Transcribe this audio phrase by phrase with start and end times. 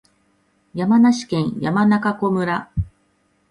[0.73, 2.71] 山梨県山中湖村